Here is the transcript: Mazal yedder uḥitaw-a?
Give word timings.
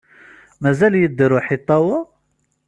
Mazal 0.61 0.93
yedder 1.01 1.31
uḥitaw-a? 1.37 1.99